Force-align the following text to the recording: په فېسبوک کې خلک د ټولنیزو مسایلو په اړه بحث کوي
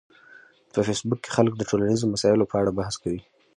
په 0.73 0.79
فېسبوک 0.87 1.19
کې 1.23 1.33
خلک 1.35 1.53
د 1.57 1.61
ټولنیزو 1.69 2.11
مسایلو 2.13 2.49
په 2.51 2.55
اړه 2.61 2.71
بحث 2.79 2.95
کوي 3.03 3.21